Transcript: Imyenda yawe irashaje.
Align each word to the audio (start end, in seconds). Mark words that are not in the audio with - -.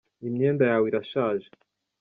Imyenda 0.27 0.63
yawe 0.71 0.85
irashaje. 0.87 1.47